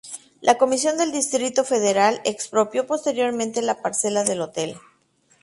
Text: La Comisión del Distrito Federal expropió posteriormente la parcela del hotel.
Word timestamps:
La 0.41 0.57
Comisión 0.57 0.97
del 0.97 1.11
Distrito 1.11 1.63
Federal 1.63 2.21
expropió 2.25 2.87
posteriormente 2.87 3.61
la 3.61 3.83
parcela 3.83 4.23
del 4.23 4.41
hotel. 4.41 4.77